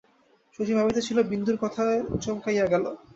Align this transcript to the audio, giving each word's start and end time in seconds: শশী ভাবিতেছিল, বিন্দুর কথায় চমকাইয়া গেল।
শশী 0.55 0.73
ভাবিতেছিল, 0.73 1.17
বিন্দুর 1.31 1.57
কথায় 1.61 1.95
চমকাইয়া 2.21 2.65
গেল। 2.67 2.85